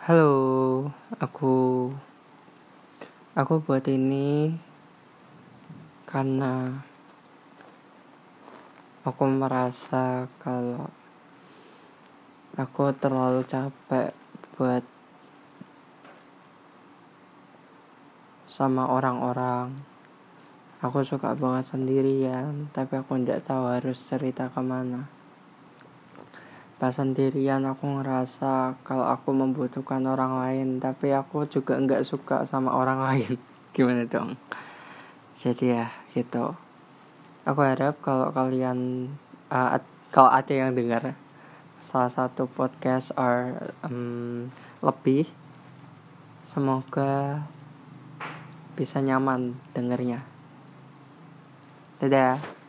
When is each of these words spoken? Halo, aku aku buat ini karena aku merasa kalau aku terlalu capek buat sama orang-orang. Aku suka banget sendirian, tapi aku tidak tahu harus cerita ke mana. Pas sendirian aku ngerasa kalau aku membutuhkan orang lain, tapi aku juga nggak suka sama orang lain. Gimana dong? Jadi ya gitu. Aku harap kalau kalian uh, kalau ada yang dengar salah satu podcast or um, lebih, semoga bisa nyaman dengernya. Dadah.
Halo, 0.00 0.88
aku 1.20 1.92
aku 3.36 3.60
buat 3.60 3.84
ini 3.84 4.48
karena 6.08 6.72
aku 9.04 9.28
merasa 9.28 10.24
kalau 10.40 10.88
aku 12.56 12.96
terlalu 12.96 13.44
capek 13.44 14.16
buat 14.56 14.80
sama 18.48 18.88
orang-orang. 18.88 19.84
Aku 20.80 21.04
suka 21.04 21.36
banget 21.36 21.76
sendirian, 21.76 22.72
tapi 22.72 22.96
aku 22.96 23.20
tidak 23.20 23.44
tahu 23.44 23.68
harus 23.68 24.00
cerita 24.08 24.48
ke 24.48 24.64
mana. 24.64 25.19
Pas 26.80 26.96
sendirian 26.96 27.60
aku 27.68 28.00
ngerasa 28.00 28.80
kalau 28.88 29.04
aku 29.04 29.36
membutuhkan 29.36 30.00
orang 30.08 30.40
lain, 30.40 30.68
tapi 30.80 31.12
aku 31.12 31.44
juga 31.44 31.76
nggak 31.76 32.08
suka 32.08 32.48
sama 32.48 32.72
orang 32.72 33.04
lain. 33.12 33.36
Gimana 33.76 34.08
dong? 34.08 34.40
Jadi 35.36 35.76
ya 35.76 35.92
gitu. 36.16 36.56
Aku 37.44 37.60
harap 37.60 38.00
kalau 38.00 38.32
kalian 38.32 39.12
uh, 39.52 39.76
kalau 40.08 40.32
ada 40.32 40.52
yang 40.56 40.72
dengar 40.72 41.12
salah 41.84 42.08
satu 42.08 42.48
podcast 42.48 43.12
or 43.20 43.60
um, 43.84 44.48
lebih, 44.80 45.28
semoga 46.48 47.44
bisa 48.72 49.04
nyaman 49.04 49.52
dengernya. 49.76 50.24
Dadah. 52.00 52.59